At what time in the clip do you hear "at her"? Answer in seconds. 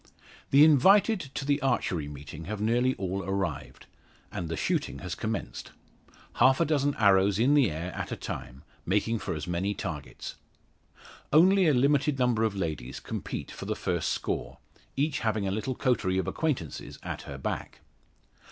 17.03-17.37